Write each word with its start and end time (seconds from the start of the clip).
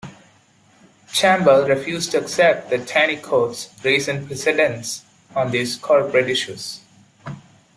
Campbell 1.13 1.67
refused 1.67 2.09
to 2.09 2.17
accept 2.21 2.71
the 2.71 2.79
Taney 2.83 3.17
Court's 3.21 3.69
recent 3.83 4.25
precedents 4.25 5.03
on 5.35 5.51
these 5.51 5.75
corporate 5.77 6.27
issues. 6.27 6.79